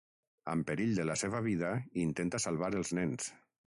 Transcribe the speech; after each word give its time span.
Amb 0.53 0.65
perill 0.69 0.95
de 1.01 1.05
la 1.11 1.17
seva 1.25 1.43
vida, 1.51 1.71
intenta 2.09 2.45
salvar 2.49 2.75
els 2.83 2.99
nens. 3.03 3.35